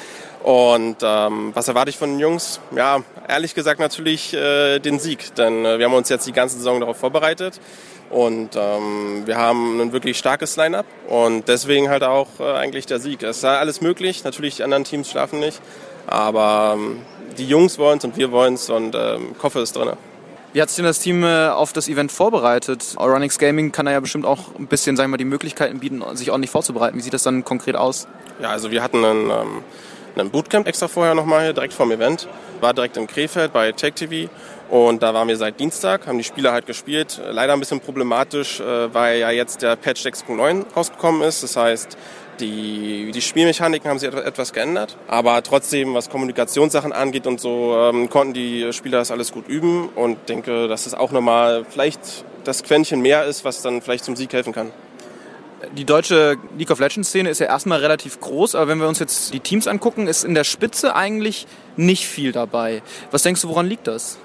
Und 0.42 0.96
ähm, 1.02 1.50
was 1.52 1.68
erwarte 1.68 1.90
ich 1.90 1.98
von 1.98 2.10
den 2.10 2.18
Jungs? 2.18 2.58
Ja, 2.74 3.02
ehrlich 3.28 3.54
gesagt 3.54 3.80
natürlich 3.80 4.32
äh, 4.32 4.78
den 4.78 4.98
Sieg, 4.98 5.34
denn 5.34 5.66
äh, 5.66 5.78
wir 5.78 5.84
haben 5.84 5.94
uns 5.94 6.08
jetzt 6.08 6.26
die 6.26 6.32
ganze 6.32 6.56
Saison 6.56 6.80
darauf 6.80 6.96
vorbereitet 6.96 7.60
und 8.08 8.56
ähm, 8.56 9.26
wir 9.26 9.36
haben 9.36 9.78
ein 9.80 9.92
wirklich 9.92 10.16
starkes 10.16 10.56
Line-up 10.56 10.86
und 11.08 11.46
deswegen 11.48 11.90
halt 11.90 12.02
auch 12.02 12.28
äh, 12.40 12.54
eigentlich 12.54 12.86
der 12.86 12.98
Sieg. 12.98 13.22
Es 13.22 13.38
ist 13.38 13.44
alles 13.44 13.82
möglich, 13.82 14.24
natürlich 14.24 14.56
die 14.56 14.62
anderen 14.62 14.84
Teams 14.84 15.10
schlafen 15.10 15.38
nicht, 15.38 15.60
aber 16.06 16.76
ähm, 16.78 17.02
die 17.36 17.46
Jungs 17.46 17.78
wollen 17.78 17.98
es 17.98 18.04
und 18.04 18.16
wir 18.16 18.32
wollen 18.32 18.54
es 18.54 18.70
und 18.70 18.94
ähm, 18.94 19.36
Koffer 19.38 19.60
ist 19.60 19.76
drin. 19.76 19.90
Wie 20.52 20.60
hat 20.60 20.68
sich 20.68 20.76
denn 20.76 20.84
das 20.84 20.98
Team 20.98 21.22
äh, 21.22 21.48
auf 21.48 21.72
das 21.72 21.88
Event 21.88 22.10
vorbereitet? 22.10 22.94
Euronix 22.96 23.38
Gaming 23.38 23.70
kann 23.70 23.86
da 23.86 23.92
ja 23.92 24.00
bestimmt 24.00 24.26
auch 24.26 24.56
ein 24.58 24.66
bisschen, 24.66 24.96
sagen 24.96 25.12
wir 25.12 25.16
die 25.16 25.24
Möglichkeiten 25.24 25.78
bieten, 25.78 26.02
sich 26.14 26.32
ordentlich 26.32 26.50
vorzubereiten. 26.50 26.98
Wie 26.98 27.02
sieht 27.02 27.14
das 27.14 27.22
dann 27.22 27.44
konkret 27.44 27.76
aus? 27.76 28.08
Ja, 28.42 28.48
also 28.50 28.72
wir 28.72 28.82
hatten 28.82 29.04
einen, 29.04 29.30
ähm, 29.30 29.62
einen 30.16 30.30
Bootcamp 30.30 30.66
extra 30.66 30.88
vorher 30.88 31.14
nochmal 31.14 31.44
hier, 31.44 31.52
direkt 31.52 31.72
vorm 31.72 31.92
Event. 31.92 32.26
War 32.60 32.74
direkt 32.74 32.96
in 32.96 33.06
Krefeld 33.06 33.52
bei 33.52 33.70
Tech 33.70 33.94
TV 33.94 34.28
und 34.68 35.04
da 35.04 35.14
waren 35.14 35.28
wir 35.28 35.36
seit 35.36 35.60
Dienstag, 35.60 36.08
haben 36.08 36.18
die 36.18 36.24
Spieler 36.24 36.50
halt 36.50 36.66
gespielt. 36.66 37.20
Leider 37.30 37.52
ein 37.52 37.60
bisschen 37.60 37.78
problematisch, 37.78 38.58
äh, 38.58 38.92
weil 38.92 39.20
ja 39.20 39.30
jetzt 39.30 39.62
der 39.62 39.76
Patch 39.76 40.04
6.9 40.04 40.64
rausgekommen 40.74 41.22
ist. 41.22 41.44
Das 41.44 41.54
heißt, 41.54 41.96
die, 42.40 43.10
die 43.12 43.20
Spielmechaniken 43.20 43.88
haben 43.88 43.98
sich 43.98 44.12
etwas 44.12 44.52
geändert, 44.52 44.96
aber 45.06 45.42
trotzdem, 45.42 45.94
was 45.94 46.10
Kommunikationssachen 46.10 46.92
angeht 46.92 47.26
und 47.26 47.40
so, 47.40 47.76
ähm, 47.76 48.10
konnten 48.10 48.34
die 48.34 48.72
Spieler 48.72 48.98
das 48.98 49.10
alles 49.10 49.32
gut 49.32 49.48
üben 49.48 49.88
und 49.90 50.28
denke, 50.28 50.68
dass 50.68 50.86
es 50.86 50.94
auch 50.94 51.12
nochmal 51.12 51.64
vielleicht 51.68 52.24
das 52.44 52.62
Quäntchen 52.62 53.00
mehr 53.00 53.24
ist, 53.24 53.44
was 53.44 53.62
dann 53.62 53.82
vielleicht 53.82 54.04
zum 54.04 54.16
Sieg 54.16 54.32
helfen 54.32 54.52
kann. 54.52 54.72
Die 55.76 55.84
deutsche 55.84 56.38
League 56.56 56.70
of 56.70 56.80
Legends 56.80 57.10
Szene 57.10 57.28
ist 57.28 57.38
ja 57.38 57.46
erstmal 57.46 57.80
relativ 57.80 58.18
groß, 58.20 58.54
aber 58.54 58.68
wenn 58.68 58.78
wir 58.78 58.88
uns 58.88 58.98
jetzt 58.98 59.34
die 59.34 59.40
Teams 59.40 59.66
angucken, 59.66 60.06
ist 60.06 60.24
in 60.24 60.34
der 60.34 60.44
Spitze 60.44 60.96
eigentlich 60.96 61.46
nicht 61.76 62.06
viel 62.06 62.32
dabei. 62.32 62.82
Was 63.10 63.22
denkst 63.22 63.42
du, 63.42 63.48
woran 63.48 63.66
liegt 63.66 63.86
das? 63.86 64.18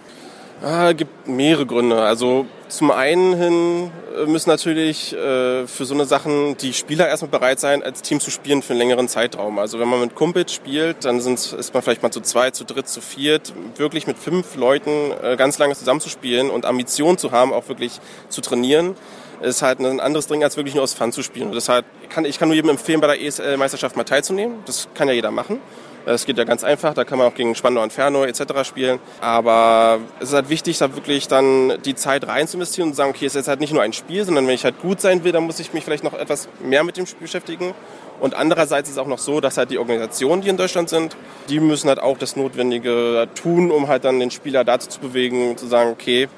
Ah, 0.61 0.93
gibt 0.93 1.27
mehrere 1.27 1.65
Gründe. 1.65 2.01
Also 2.01 2.45
zum 2.69 2.89
einen 2.89 3.35
hin 3.35 3.91
äh, 4.17 4.25
müssen 4.25 4.49
natürlich 4.49 5.13
äh, 5.13 5.67
für 5.67 5.85
so 5.85 5.93
eine 5.93 6.05
Sachen 6.05 6.55
die 6.57 6.73
Spieler 6.73 7.07
erstmal 7.07 7.29
bereit 7.29 7.59
sein, 7.59 7.83
als 7.83 8.01
Team 8.01 8.19
zu 8.19 8.31
spielen 8.31 8.61
für 8.61 8.71
einen 8.71 8.79
längeren 8.79 9.07
Zeitraum. 9.07 9.59
Also 9.59 9.79
wenn 9.79 9.87
man 9.87 9.99
mit 9.99 10.15
Kumpels 10.15 10.53
spielt, 10.53 11.03
dann 11.03 11.19
sind, 11.19 11.39
ist 11.53 11.73
man 11.73 11.83
vielleicht 11.83 12.03
mal 12.03 12.11
zu 12.11 12.21
zweit, 12.21 12.55
zu 12.55 12.63
dritt, 12.63 12.87
zu 12.87 13.01
viert, 13.01 13.53
wirklich 13.75 14.07
mit 14.07 14.17
fünf 14.17 14.55
Leuten 14.55 15.11
äh, 15.21 15.35
ganz 15.35 15.57
lange 15.57 15.75
zusammenzuspielen 15.75 16.49
und 16.49 16.65
Ambitionen 16.65 17.17
zu 17.17 17.31
haben, 17.31 17.51
auch 17.53 17.67
wirklich 17.67 17.99
zu 18.29 18.41
trainieren 18.41 18.95
ist 19.41 19.61
halt 19.61 19.79
ein 19.79 19.99
anderes 19.99 20.27
Ding, 20.27 20.43
als 20.43 20.55
wirklich 20.55 20.75
nur 20.75 20.83
aus 20.83 20.93
Fun 20.93 21.11
zu 21.11 21.21
spielen. 21.21 21.47
Und 21.47 21.55
deshalb 21.55 21.85
kann 22.09 22.23
ich 22.23 22.39
kann 22.39 22.47
nur 22.47 22.55
jedem 22.55 22.69
empfehlen, 22.69 23.01
bei 23.01 23.07
der 23.07 23.21
ESL-Meisterschaft 23.21 23.95
mal 23.97 24.05
teilzunehmen. 24.05 24.59
Das 24.65 24.87
kann 24.93 25.09
ja 25.09 25.13
jeder 25.13 25.29
machen. 25.29 25.59
Es 26.05 26.25
geht 26.25 26.37
ja 26.37 26.43
ganz 26.43 26.63
einfach, 26.63 26.93
da 26.93 27.03
kann 27.03 27.17
man 27.17 27.27
auch 27.27 27.33
gegen 27.33 27.55
Spandau 27.55 27.83
Inferno 27.83 28.23
etc. 28.25 28.63
spielen. 28.63 28.99
Aber 29.21 29.99
es 30.19 30.29
ist 30.29 30.35
halt 30.35 30.49
wichtig, 30.49 30.77
da 30.77 30.95
wirklich 30.95 31.27
dann 31.27 31.73
die 31.83 31.95
Zeit 31.95 32.27
rein 32.27 32.47
zu 32.47 32.57
investieren 32.57 32.89
und 32.89 32.93
zu 32.93 32.97
sagen, 32.97 33.09
okay, 33.09 33.25
es 33.25 33.33
ist 33.33 33.41
jetzt 33.41 33.47
halt 33.47 33.59
nicht 33.59 33.73
nur 33.73 33.81
ein 33.81 33.93
Spiel, 33.93 34.23
sondern 34.23 34.45
wenn 34.45 34.53
ich 34.53 34.63
halt 34.63 34.79
gut 34.81 35.01
sein 35.01 35.23
will, 35.23 35.31
dann 35.31 35.43
muss 35.43 35.59
ich 35.59 35.73
mich 35.73 35.83
vielleicht 35.83 36.03
noch 36.03 36.13
etwas 36.13 36.47
mehr 36.63 36.83
mit 36.83 36.97
dem 36.97 37.07
Spiel 37.07 37.23
beschäftigen. 37.23 37.73
Und 38.19 38.33
andererseits 38.33 38.89
ist 38.89 38.95
es 38.95 38.99
auch 38.99 39.07
noch 39.07 39.17
so, 39.17 39.41
dass 39.41 39.57
halt 39.57 39.71
die 39.71 39.77
Organisationen, 39.77 40.41
die 40.41 40.49
in 40.49 40.57
Deutschland 40.57 40.89
sind, 40.89 41.17
die 41.49 41.59
müssen 41.59 41.89
halt 41.89 41.99
auch 41.99 42.17
das 42.17 42.35
Notwendige 42.35 43.27
tun, 43.35 43.71
um 43.71 43.87
halt 43.87 44.05
dann 44.05 44.19
den 44.19 44.31
Spieler 44.31 44.63
dazu 44.63 44.87
zu 44.87 44.99
bewegen, 44.99 45.57
zu 45.57 45.67
sagen, 45.67 45.89
okay, 45.91 46.29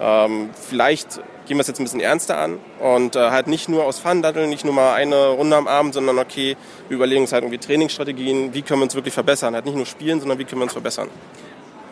ähm, 0.00 0.50
vielleicht 0.68 1.20
gehen 1.46 1.56
wir 1.56 1.62
es 1.62 1.68
jetzt 1.68 1.80
ein 1.80 1.84
bisschen 1.84 2.00
ernster 2.00 2.38
an 2.38 2.58
und 2.80 3.16
äh, 3.16 3.30
halt 3.30 3.46
nicht 3.46 3.68
nur 3.68 3.84
aus 3.84 3.98
Fun 3.98 4.22
daddeln, 4.22 4.50
nicht 4.50 4.64
nur 4.64 4.74
mal 4.74 4.94
eine 4.94 5.28
Runde 5.28 5.56
am 5.56 5.66
Abend, 5.66 5.94
sondern 5.94 6.18
okay, 6.18 6.56
wir 6.88 6.96
überlegen 6.96 7.22
uns 7.22 7.32
halt 7.32 7.42
irgendwie 7.44 7.58
Trainingsstrategien, 7.58 8.54
wie 8.54 8.62
können 8.62 8.80
wir 8.80 8.84
uns 8.84 8.94
wirklich 8.94 9.14
verbessern. 9.14 9.54
Halt 9.54 9.64
nicht 9.64 9.76
nur 9.76 9.86
spielen, 9.86 10.20
sondern 10.20 10.38
wie 10.38 10.44
können 10.44 10.60
wir 10.60 10.64
uns 10.64 10.72
verbessern. 10.72 11.08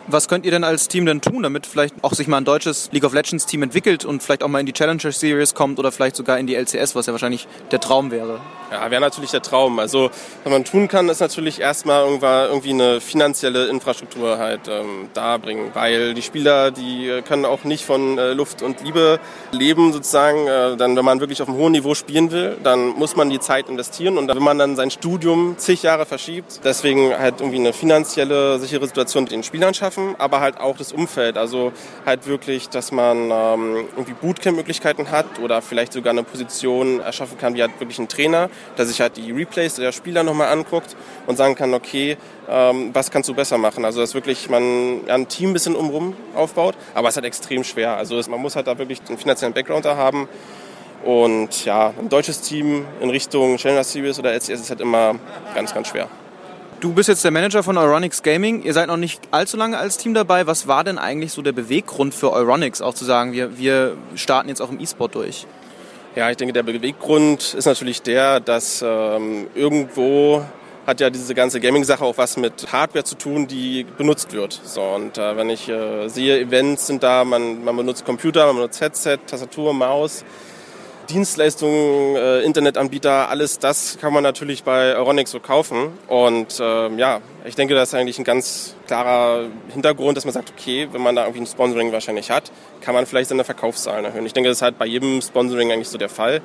Was 0.07 0.27
könnt 0.27 0.45
ihr 0.45 0.51
denn 0.51 0.63
als 0.63 0.87
Team 0.87 1.05
denn 1.05 1.21
tun, 1.21 1.43
damit 1.43 1.65
vielleicht 1.65 1.95
auch 2.01 2.13
sich 2.13 2.27
mal 2.27 2.37
ein 2.37 2.45
deutsches 2.45 2.89
League 2.91 3.03
of 3.03 3.13
Legends 3.13 3.45
Team 3.45 3.63
entwickelt 3.63 4.03
und 4.03 4.23
vielleicht 4.23 4.43
auch 4.43 4.47
mal 4.47 4.59
in 4.59 4.65
die 4.65 4.73
Challenger 4.73 5.11
Series 5.11 5.53
kommt 5.53 5.79
oder 5.79 5.91
vielleicht 5.91 6.15
sogar 6.15 6.39
in 6.39 6.47
die 6.47 6.55
LCS, 6.55 6.95
was 6.95 7.05
ja 7.05 7.13
wahrscheinlich 7.13 7.47
der 7.71 7.79
Traum 7.79 8.11
wäre? 8.11 8.41
Ja, 8.71 8.89
wäre 8.89 9.01
natürlich 9.01 9.31
der 9.31 9.41
Traum. 9.41 9.79
Also 9.79 10.09
was 10.45 10.51
man 10.51 10.63
tun 10.63 10.87
kann, 10.87 11.09
ist 11.09 11.19
natürlich 11.19 11.59
erstmal 11.59 12.05
irgendwie 12.05 12.69
eine 12.69 13.01
finanzielle 13.01 13.67
Infrastruktur 13.67 14.37
halt 14.37 14.61
ähm, 14.69 15.09
darbringen, 15.13 15.71
weil 15.73 16.13
die 16.13 16.21
Spieler, 16.21 16.71
die 16.71 17.21
können 17.27 17.43
auch 17.43 17.65
nicht 17.65 17.83
von 17.83 18.17
äh, 18.17 18.31
Luft 18.31 18.61
und 18.61 18.81
Liebe 18.81 19.19
leben 19.51 19.91
sozusagen. 19.91 20.47
Äh, 20.47 20.77
dann, 20.77 20.95
wenn 20.95 21.03
man 21.03 21.19
wirklich 21.19 21.41
auf 21.41 21.49
einem 21.49 21.57
hohen 21.57 21.73
Niveau 21.73 21.95
spielen 21.95 22.31
will, 22.31 22.55
dann 22.63 22.91
muss 22.91 23.17
man 23.17 23.29
die 23.29 23.41
Zeit 23.41 23.67
investieren 23.67 24.17
und 24.17 24.29
wenn 24.29 24.41
man 24.41 24.57
dann 24.57 24.77
sein 24.77 24.89
Studium 24.89 25.55
zig 25.57 25.83
Jahre 25.83 26.05
verschiebt, 26.05 26.61
deswegen 26.63 27.13
halt 27.13 27.41
irgendwie 27.41 27.59
eine 27.59 27.73
finanzielle 27.73 28.57
sichere 28.57 28.87
Situation 28.87 29.23
mit 29.23 29.33
den 29.33 29.43
Spielern 29.43 29.73
schaffen, 29.73 30.15
aber 30.17 30.39
halt 30.39 30.61
auch 30.61 30.77
das 30.77 30.93
Umfeld. 30.93 31.37
Also 31.37 31.73
halt 32.05 32.25
wirklich, 32.25 32.69
dass 32.69 32.93
man 32.93 33.31
ähm, 33.31 33.87
irgendwie 33.97 34.13
Bootcamp-Möglichkeiten 34.13 35.11
hat 35.11 35.39
oder 35.43 35.61
vielleicht 35.61 35.91
sogar 35.91 36.11
eine 36.11 36.23
Position 36.23 37.01
erschaffen 37.01 37.37
kann, 37.37 37.53
wie 37.53 37.63
halt 37.63 37.77
wirklich 37.77 37.99
ein 37.99 38.07
Trainer 38.07 38.49
der 38.77 38.85
sich 38.85 39.01
halt 39.01 39.17
die 39.17 39.31
Replays 39.31 39.75
der 39.75 39.91
Spieler 39.91 40.23
nochmal 40.23 40.47
anguckt 40.47 40.95
und 41.27 41.37
sagen 41.37 41.55
kann, 41.55 41.73
okay, 41.73 42.17
ähm, 42.49 42.91
was 42.93 43.11
kannst 43.11 43.29
du 43.29 43.33
besser 43.33 43.57
machen? 43.57 43.85
Also 43.85 44.01
dass 44.01 44.13
wirklich 44.13 44.49
man 44.49 45.01
ein 45.07 45.27
Team 45.27 45.51
ein 45.51 45.53
bisschen 45.53 45.75
umrum 45.75 46.15
aufbaut, 46.35 46.75
aber 46.93 47.07
es 47.07 47.13
ist 47.13 47.17
halt 47.17 47.25
extrem 47.25 47.63
schwer. 47.63 47.97
Also 47.97 48.19
man 48.29 48.39
muss 48.39 48.55
halt 48.55 48.67
da 48.67 48.77
wirklich 48.77 48.99
einen 49.07 49.17
finanziellen 49.17 49.53
Background 49.53 49.85
da 49.85 49.95
haben. 49.95 50.27
Und 51.03 51.65
ja, 51.65 51.93
ein 51.99 52.09
deutsches 52.09 52.41
Team 52.41 52.85
in 53.01 53.09
Richtung 53.09 53.57
Challenger 53.57 53.83
Series 53.83 54.19
oder 54.19 54.33
LCS 54.33 54.49
ist 54.49 54.69
halt 54.69 54.81
immer 54.81 55.15
ganz, 55.55 55.73
ganz 55.73 55.87
schwer. 55.87 56.07
Du 56.79 56.93
bist 56.93 57.09
jetzt 57.09 57.23
der 57.23 57.29
Manager 57.29 57.61
von 57.61 57.77
Euronics 57.77 58.23
Gaming. 58.23 58.63
Ihr 58.63 58.73
seid 58.73 58.87
noch 58.87 58.97
nicht 58.97 59.21
allzu 59.29 59.55
lange 59.55 59.77
als 59.77 59.97
Team 59.97 60.15
dabei. 60.15 60.47
Was 60.47 60.67
war 60.67 60.83
denn 60.83 60.97
eigentlich 60.97 61.31
so 61.31 61.43
der 61.43 61.51
Beweggrund 61.51 62.15
für 62.15 62.31
Euronics, 62.31 62.81
auch 62.81 62.95
zu 62.95 63.05
sagen, 63.05 63.33
wir, 63.33 63.57
wir 63.59 63.97
starten 64.15 64.49
jetzt 64.49 64.61
auch 64.61 64.71
im 64.71 64.79
E-Sport 64.79 65.13
durch? 65.13 65.45
Ja, 66.13 66.29
ich 66.29 66.35
denke, 66.35 66.51
der 66.51 66.63
Beweggrund 66.63 67.53
ist 67.53 67.65
natürlich 67.65 68.01
der, 68.01 68.41
dass 68.41 68.83
ähm, 68.85 69.47
irgendwo 69.55 70.43
hat 70.85 70.99
ja 70.99 71.09
diese 71.09 71.33
ganze 71.33 71.61
Gaming-Sache 71.61 72.03
auch 72.03 72.17
was 72.17 72.35
mit 72.35 72.69
Hardware 72.73 73.05
zu 73.05 73.15
tun, 73.15 73.47
die 73.47 73.85
benutzt 73.97 74.33
wird. 74.33 74.59
So, 74.65 74.81
und 74.81 75.17
äh, 75.17 75.37
wenn 75.37 75.49
ich 75.49 75.69
äh, 75.69 76.09
sehe, 76.09 76.37
Events 76.41 76.87
sind 76.87 77.01
da, 77.01 77.23
man, 77.23 77.63
man 77.63 77.77
benutzt 77.77 78.03
Computer, 78.03 78.45
man 78.47 78.57
benutzt 78.57 78.81
Headset, 78.81 79.19
Tastatur, 79.25 79.73
Maus, 79.73 80.25
Dienstleistungen, 81.11 82.15
äh, 82.15 82.41
Internetanbieter, 82.41 83.29
alles 83.29 83.59
das 83.59 83.97
kann 83.99 84.13
man 84.13 84.23
natürlich 84.23 84.63
bei 84.63 84.95
Euronics 84.95 85.31
so 85.31 85.39
kaufen. 85.39 85.89
Und 86.07 86.57
ähm, 86.61 86.97
ja, 86.97 87.19
ich 87.43 87.55
denke, 87.55 87.75
das 87.75 87.89
ist 87.89 87.95
eigentlich 87.95 88.17
ein 88.17 88.23
ganz 88.23 88.75
klarer 88.87 89.47
Hintergrund, 89.73 90.15
dass 90.15 90.25
man 90.25 90.33
sagt, 90.33 90.53
okay, 90.57 90.87
wenn 90.91 91.01
man 91.01 91.15
da 91.15 91.23
irgendwie 91.23 91.41
ein 91.41 91.47
Sponsoring 91.47 91.91
wahrscheinlich 91.91 92.31
hat, 92.31 92.51
kann 92.79 92.95
man 92.95 93.05
vielleicht 93.05 93.29
seine 93.29 93.43
Verkaufszahlen 93.43 94.05
erhöhen. 94.05 94.25
Ich 94.25 94.33
denke, 94.33 94.49
das 94.49 94.59
ist 94.59 94.61
halt 94.61 94.77
bei 94.77 94.85
jedem 94.85 95.21
Sponsoring 95.21 95.71
eigentlich 95.71 95.89
so 95.89 95.97
der 95.97 96.09
Fall. 96.09 96.41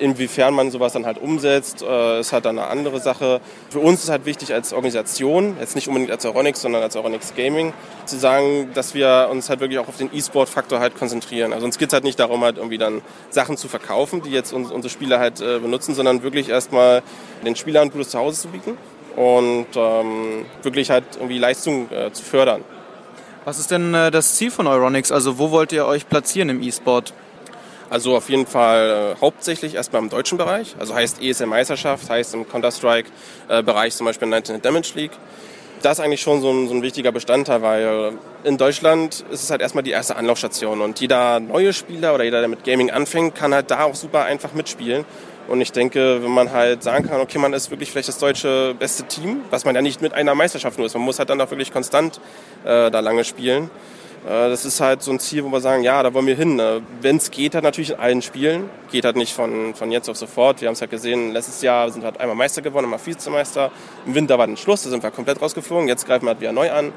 Inwiefern 0.00 0.54
man 0.54 0.70
sowas 0.70 0.94
dann 0.94 1.06
halt 1.06 1.18
umsetzt, 1.18 1.82
äh, 1.82 2.20
ist 2.20 2.32
halt 2.32 2.46
dann 2.46 2.58
eine 2.58 2.68
andere 2.68 3.00
Sache. 3.00 3.40
Für 3.68 3.80
uns 3.80 4.02
ist 4.02 4.08
halt 4.08 4.24
wichtig 4.24 4.52
als 4.52 4.72
Organisation, 4.72 5.56
jetzt 5.60 5.74
nicht 5.74 5.88
unbedingt 5.88 6.10
als 6.10 6.24
Euronix, 6.24 6.62
sondern 6.62 6.82
als 6.82 6.96
Euronix 6.96 7.34
Gaming, 7.36 7.72
zu 8.06 8.18
sagen, 8.18 8.70
dass 8.74 8.94
wir 8.94 9.28
uns 9.30 9.50
halt 9.50 9.60
wirklich 9.60 9.78
auch 9.78 9.88
auf 9.88 9.98
den 9.98 10.10
E-Sport-Faktor 10.12 10.80
halt 10.80 10.96
konzentrieren. 10.96 11.52
Also 11.52 11.66
uns 11.66 11.78
geht 11.78 11.88
es 11.88 11.92
halt 11.92 12.04
nicht 12.04 12.18
darum, 12.18 12.42
halt 12.42 12.56
irgendwie 12.56 12.78
dann 12.78 13.02
Sachen 13.28 13.56
zu 13.56 13.68
verkaufen, 13.68 14.22
die 14.22 14.30
jetzt 14.30 14.52
unsere 14.52 14.88
Spieler 14.88 15.18
halt 15.18 15.40
äh, 15.40 15.58
benutzen, 15.58 15.94
sondern 15.94 16.22
wirklich 16.22 16.48
erstmal 16.48 17.02
den 17.44 17.54
Spielern 17.54 17.88
ein 17.88 17.90
gutes 17.90 18.08
Zuhause 18.08 18.40
zu 18.40 18.48
bieten 18.48 18.76
und 19.16 19.66
ähm, 19.76 20.46
wirklich 20.62 20.90
halt 20.90 21.04
irgendwie 21.16 21.38
Leistung 21.38 21.90
äh, 21.90 22.10
zu 22.12 22.22
fördern. 22.22 22.62
Was 23.44 23.58
ist 23.58 23.70
denn 23.70 23.94
äh, 23.94 24.10
das 24.10 24.36
Ziel 24.36 24.50
von 24.50 24.66
Euronix? 24.66 25.12
Also 25.12 25.38
wo 25.38 25.50
wollt 25.50 25.72
ihr 25.72 25.86
euch 25.86 26.08
platzieren 26.08 26.48
im 26.48 26.62
E-Sport? 26.62 27.14
Also 27.90 28.16
auf 28.16 28.30
jeden 28.30 28.46
Fall 28.46 29.14
äh, 29.16 29.20
hauptsächlich 29.20 29.74
erstmal 29.74 30.00
im 30.00 30.10
deutschen 30.10 30.38
Bereich. 30.38 30.76
Also 30.78 30.94
heißt 30.94 31.20
ESL-Meisterschaft, 31.20 32.08
heißt 32.08 32.34
im 32.34 32.48
Counter-Strike-Bereich 32.48 33.96
zum 33.96 34.06
Beispiel 34.06 34.28
19 34.28 34.62
Damage 34.62 34.92
League. 34.94 35.10
Das 35.82 35.98
ist 35.98 36.04
eigentlich 36.04 36.20
schon 36.20 36.40
so 36.40 36.52
ein, 36.52 36.68
so 36.68 36.74
ein 36.74 36.82
wichtiger 36.82 37.10
Bestandteil, 37.10 37.62
weil 37.62 38.12
in 38.44 38.58
Deutschland 38.58 39.24
ist 39.32 39.42
es 39.42 39.50
halt 39.50 39.60
erstmal 39.60 39.82
die 39.82 39.90
erste 39.90 40.14
Anlaufstation 40.14 40.82
und 40.82 41.00
jeder 41.00 41.40
neue 41.40 41.72
Spieler 41.72 42.14
oder 42.14 42.22
jeder, 42.22 42.40
der 42.40 42.48
mit 42.48 42.64
Gaming 42.64 42.90
anfängt, 42.90 43.34
kann 43.34 43.52
halt 43.52 43.70
da 43.70 43.84
auch 43.84 43.94
super 43.96 44.24
einfach 44.24 44.52
mitspielen. 44.52 45.04
Und 45.48 45.60
ich 45.60 45.72
denke, 45.72 46.22
wenn 46.22 46.30
man 46.30 46.52
halt 46.52 46.84
sagen 46.84 47.08
kann, 47.08 47.20
okay, 47.20 47.38
man 47.38 47.52
ist 47.54 47.70
wirklich 47.72 47.90
vielleicht 47.90 48.08
das 48.08 48.18
deutsche 48.18 48.74
beste 48.78 49.02
Team, 49.04 49.40
was 49.50 49.64
man 49.64 49.74
ja 49.74 49.82
nicht 49.82 50.00
mit 50.00 50.12
einer 50.14 50.36
Meisterschaft 50.36 50.78
nur 50.78 50.86
ist, 50.86 50.94
man 50.94 51.02
muss 51.02 51.18
halt 51.18 51.30
dann 51.30 51.40
auch 51.40 51.50
wirklich 51.50 51.72
konstant 51.72 52.20
äh, 52.64 52.90
da 52.90 53.00
lange 53.00 53.24
spielen 53.24 53.64
äh, 53.64 53.99
das 54.24 54.66
ist 54.66 54.80
halt 54.80 55.02
so 55.02 55.10
ein 55.10 55.18
Ziel, 55.18 55.44
wo 55.44 55.48
wir 55.48 55.60
sagen, 55.60 55.82
ja, 55.82 56.02
da 56.02 56.12
wollen 56.12 56.26
wir 56.26 56.36
hin. 56.36 56.58
Äh, 56.58 56.80
Wenn 57.00 57.16
es 57.16 57.30
geht, 57.30 57.54
halt 57.54 57.64
natürlich 57.64 57.90
in 57.90 57.98
allen 57.98 58.22
Spielen. 58.22 58.68
Geht 58.90 59.04
halt 59.04 59.16
nicht 59.16 59.32
von, 59.32 59.74
von 59.74 59.90
jetzt 59.90 60.10
auf 60.10 60.16
sofort. 60.16 60.60
Wir 60.60 60.68
haben 60.68 60.74
es 60.74 60.80
halt 60.80 60.90
gesehen, 60.90 61.32
letztes 61.32 61.62
Jahr 61.62 61.90
sind 61.90 62.02
wir 62.02 62.06
halt 62.06 62.20
einmal 62.20 62.36
Meister 62.36 62.60
geworden, 62.60 62.84
einmal 62.84 63.00
Vizemeister. 63.04 63.70
Im 64.04 64.14
Winter 64.14 64.38
war 64.38 64.46
dann 64.46 64.56
Schluss, 64.56 64.82
da 64.82 64.90
sind 64.90 65.02
wir 65.02 65.10
komplett 65.10 65.40
rausgeflogen. 65.40 65.88
Jetzt 65.88 66.06
greifen 66.06 66.26
wir 66.26 66.30
halt 66.30 66.40
wieder 66.40 66.52
neu 66.52 66.70
an. 66.70 66.92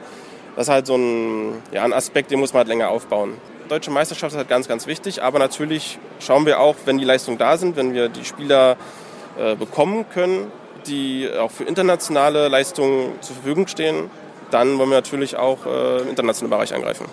Das 0.56 0.68
ist 0.68 0.74
halt 0.74 0.86
so 0.86 0.96
ein, 0.96 1.62
ja, 1.72 1.84
ein 1.84 1.94
Aspekt, 1.94 2.30
den 2.30 2.40
muss 2.40 2.54
man 2.54 2.60
halt 2.60 2.68
länger 2.68 2.90
aufbauen. 2.90 3.38
Deutsche 3.70 3.90
Meisterschaft 3.90 4.34
ist 4.34 4.38
halt 4.38 4.50
ganz, 4.50 4.68
ganz 4.68 4.86
wichtig, 4.86 5.24
aber 5.24 5.40
natürlich 5.40 5.98
schauen 6.20 6.46
wir 6.46 6.60
auch, 6.60 6.76
wenn 6.86 6.98
die 6.98 7.06
Leistungen 7.06 7.38
da 7.38 7.58
sind, 7.58 7.78
wenn 7.78 7.94
wir 7.94 8.10
die 8.10 8.26
Spieler 8.26 8.76
äh, 9.40 9.56
bekommen 9.56 10.06
können, 10.14 10.52
die 10.86 11.30
auch 11.40 11.50
für 11.50 11.64
internationale 11.64 12.50
Leistungen 12.50 13.14
zur 13.22 13.36
Verfügung 13.38 13.68
stehen, 13.68 14.12
dann 14.54 14.78
wollen 14.78 14.90
wir 14.90 14.98
natürlich 14.98 15.36
auch 15.36 15.66
äh, 15.66 16.02
im 16.02 16.10
internationalen 16.10 16.52
Bereich 16.52 16.74
angreifen. 16.74 17.06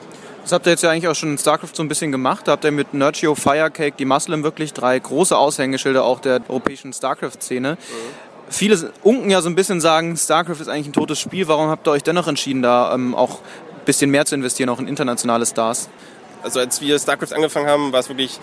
Das 0.42 0.52
habt 0.52 0.66
ihr 0.66 0.70
jetzt 0.70 0.82
ja 0.82 0.90
eigentlich 0.90 1.08
auch 1.08 1.14
schon 1.14 1.30
in 1.30 1.38
StarCraft 1.38 1.74
so 1.74 1.82
ein 1.82 1.88
bisschen 1.88 2.12
gemacht. 2.12 2.48
Da 2.48 2.52
habt 2.52 2.64
ihr 2.64 2.70
mit 2.70 2.94
Nurgio, 2.94 3.34
Firecake, 3.34 3.94
die 3.98 4.04
Muslim 4.04 4.42
wirklich 4.42 4.72
drei 4.72 4.98
große 4.98 5.36
Aushängeschilder 5.36 6.04
auch 6.04 6.20
der 6.20 6.40
europäischen 6.48 6.92
StarCraft-Szene. 6.92 7.72
Mhm. 7.72 7.76
Viele 8.48 8.92
unken 9.02 9.30
ja 9.30 9.42
so 9.42 9.48
ein 9.48 9.54
bisschen 9.54 9.80
sagen, 9.80 10.16
StarCraft 10.16 10.60
ist 10.60 10.68
eigentlich 10.68 10.88
ein 10.88 10.92
totes 10.92 11.20
Spiel. 11.20 11.46
Warum 11.46 11.68
habt 11.68 11.86
ihr 11.86 11.92
euch 11.92 12.02
dennoch 12.02 12.26
entschieden, 12.26 12.62
da 12.62 12.92
ähm, 12.94 13.14
auch 13.14 13.40
ein 13.40 13.84
bisschen 13.84 14.10
mehr 14.10 14.26
zu 14.26 14.34
investieren, 14.34 14.70
auch 14.70 14.80
in 14.80 14.88
internationale 14.88 15.46
Stars? 15.46 15.88
Also 16.42 16.58
als 16.58 16.80
wir 16.80 16.98
StarCraft 16.98 17.34
angefangen 17.34 17.68
haben, 17.68 17.92
war 17.92 18.00
es 18.00 18.08
wirklich 18.08 18.40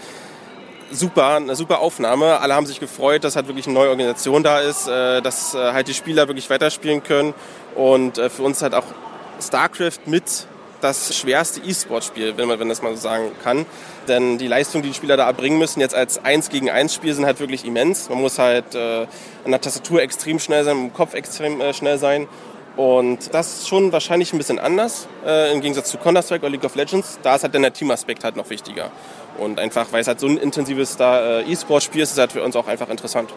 super, 0.91 1.35
eine 1.35 1.55
super 1.55 1.79
Aufnahme. 1.79 2.39
Alle 2.39 2.53
haben 2.53 2.65
sich 2.65 2.79
gefreut, 2.79 3.23
dass 3.23 3.35
halt 3.35 3.47
wirklich 3.47 3.65
eine 3.65 3.73
neue 3.73 3.89
Organisation 3.89 4.43
da 4.43 4.59
ist, 4.59 4.87
äh, 4.87 5.21
dass 5.21 5.53
äh, 5.53 5.57
halt 5.73 5.87
die 5.87 5.93
Spieler 5.93 6.27
wirklich 6.27 6.49
weiterspielen 6.49 7.03
können 7.03 7.33
und 7.75 8.17
äh, 8.17 8.29
für 8.29 8.43
uns 8.43 8.61
halt 8.61 8.73
auch 8.73 8.85
StarCraft 9.41 9.99
mit 10.05 10.47
das 10.81 11.15
schwerste 11.17 11.59
E-Sport-Spiel, 11.61 12.37
wenn 12.37 12.47
man 12.47 12.59
wenn 12.59 12.69
das 12.69 12.81
mal 12.81 12.95
so 12.95 13.01
sagen 13.01 13.31
kann. 13.43 13.65
Denn 14.07 14.37
die 14.37 14.47
Leistung, 14.47 14.81
die 14.81 14.89
die 14.89 14.93
Spieler 14.93 15.17
da 15.17 15.25
erbringen 15.25 15.57
müssen, 15.57 15.79
jetzt 15.79 15.95
als 15.95 16.23
1 16.23 16.49
gegen 16.49 16.69
1 16.69 16.93
Spiel, 16.93 17.13
sind 17.13 17.25
halt 17.25 17.39
wirklich 17.39 17.65
immens. 17.65 18.09
Man 18.09 18.21
muss 18.21 18.39
halt 18.39 18.75
äh, 18.75 19.07
an 19.43 19.51
der 19.51 19.61
Tastatur 19.61 20.01
extrem 20.01 20.39
schnell 20.39 20.63
sein, 20.63 20.77
im 20.77 20.93
Kopf 20.93 21.13
extrem 21.13 21.59
äh, 21.61 21.73
schnell 21.73 21.97
sein. 21.97 22.27
Und 22.77 23.33
das 23.33 23.53
ist 23.53 23.67
schon 23.67 23.91
wahrscheinlich 23.91 24.31
ein 24.33 24.37
bisschen 24.37 24.59
anders 24.59 25.07
äh, 25.25 25.51
im 25.51 25.61
Gegensatz 25.61 25.89
zu 25.89 25.97
Counter-Strike 25.97 26.45
oder 26.45 26.51
League 26.51 26.63
of 26.63 26.75
Legends. 26.75 27.17
Da 27.23 27.35
ist 27.35 27.41
halt 27.41 27.55
dann 27.55 27.63
der 27.63 27.73
Teamaspekt 27.73 28.23
halt 28.23 28.35
noch 28.35 28.51
wichtiger. 28.51 28.91
Und 29.39 29.59
einfach, 29.59 29.87
weil 29.91 30.01
es 30.01 30.07
halt 30.07 30.19
so 30.19 30.27
ein 30.27 30.37
intensives 30.37 30.95
äh, 30.99 31.41
E-Sport-Spiel 31.51 32.03
ist, 32.03 32.09
ist 32.09 32.13
es 32.13 32.19
halt 32.19 32.31
für 32.33 32.43
uns 32.43 32.55
auch 32.55 32.67
einfach 32.67 32.89
interessant. 32.89 33.33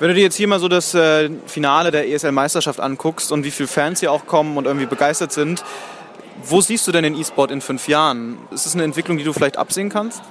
Wenn 0.00 0.08
du 0.08 0.14
dir 0.14 0.22
jetzt 0.22 0.36
hier 0.36 0.48
mal 0.48 0.58
so 0.58 0.68
das 0.68 0.94
äh, 0.94 1.28
Finale 1.46 1.90
der 1.90 2.08
ESL-Meisterschaft 2.08 2.80
anguckst 2.80 3.30
und 3.30 3.44
wie 3.44 3.50
viele 3.50 3.68
Fans 3.68 4.00
hier 4.00 4.10
auch 4.10 4.26
kommen 4.26 4.56
und 4.56 4.64
irgendwie 4.64 4.86
begeistert 4.86 5.32
sind, 5.32 5.62
wo 6.42 6.62
siehst 6.62 6.86
du 6.88 6.92
denn 6.92 7.02
den 7.02 7.14
E-Sport 7.14 7.50
in 7.50 7.60
fünf 7.60 7.88
Jahren? 7.88 8.38
Ist 8.50 8.64
es 8.64 8.74
eine 8.74 8.84
Entwicklung, 8.84 9.18
die 9.18 9.24
du 9.24 9.34
vielleicht 9.34 9.58
absehen 9.58 9.90
kannst? 9.90 10.22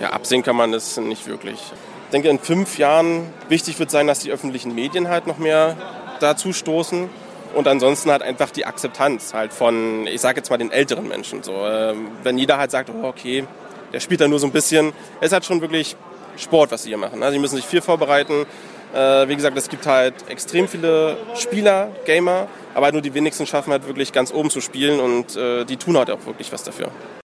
Ja, 0.00 0.10
absehen 0.10 0.42
kann 0.42 0.56
man 0.56 0.72
das 0.72 0.96
nicht 0.96 1.26
wirklich. 1.26 1.56
Ich 1.56 2.10
denke, 2.10 2.28
in 2.28 2.38
fünf 2.38 2.78
Jahren 2.78 3.26
wichtig 3.50 3.78
wird 3.78 3.90
sein, 3.90 4.06
dass 4.06 4.20
die 4.20 4.30
öffentlichen 4.30 4.74
Medien 4.74 5.08
halt 5.08 5.26
noch 5.26 5.36
mehr 5.36 5.76
dazu 6.20 6.54
stoßen 6.54 7.10
und 7.54 7.68
ansonsten 7.68 8.10
halt 8.10 8.22
einfach 8.22 8.50
die 8.50 8.66
Akzeptanz 8.66 9.34
halt 9.34 9.52
von, 9.52 10.06
ich 10.06 10.20
sage 10.20 10.38
jetzt 10.38 10.50
mal 10.50 10.56
den 10.56 10.70
älteren 10.70 11.08
Menschen. 11.08 11.42
So, 11.42 11.52
äh, 11.66 11.94
wenn 12.22 12.38
jeder 12.38 12.58
halt 12.58 12.70
sagt, 12.70 12.90
oh, 12.90 13.06
okay, 13.06 13.44
der 13.92 14.00
spielt 14.00 14.20
da 14.20 14.28
nur 14.28 14.38
so 14.38 14.46
ein 14.46 14.52
bisschen, 14.52 14.92
es 15.20 15.26
ist 15.26 15.32
halt 15.32 15.44
schon 15.44 15.60
wirklich 15.60 15.96
Sport, 16.36 16.72
was 16.72 16.82
sie 16.82 16.90
hier 16.90 16.98
machen. 16.98 17.22
Also 17.22 17.34
die 17.34 17.40
müssen 17.40 17.56
sich 17.56 17.64
viel 17.64 17.80
vorbereiten. 17.80 18.46
Äh, 18.92 19.28
wie 19.28 19.36
gesagt, 19.36 19.56
es 19.56 19.68
gibt 19.68 19.86
halt 19.86 20.14
extrem 20.28 20.68
viele 20.68 21.16
Spieler, 21.36 21.90
Gamer, 22.04 22.48
aber 22.74 22.92
nur 22.92 23.02
die 23.02 23.14
wenigsten 23.14 23.46
schaffen 23.46 23.72
halt 23.72 23.86
wirklich 23.86 24.12
ganz 24.12 24.32
oben 24.32 24.50
zu 24.50 24.60
spielen 24.60 25.00
und 25.00 25.36
äh, 25.36 25.64
die 25.64 25.76
tun 25.76 25.96
halt 25.96 26.10
auch 26.10 26.26
wirklich 26.26 26.52
was 26.52 26.62
dafür. 26.62 26.90